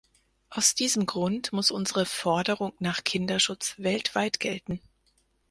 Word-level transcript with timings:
Aus 0.49 0.73
diesem 0.73 1.05
Grund 1.05 1.53
muss 1.53 1.69
unsere 1.69 2.07
Forderung 2.07 2.73
nach 2.79 3.03
Kinderschutz 3.03 3.75
weltweit 3.77 4.39
gelten. 4.39 4.81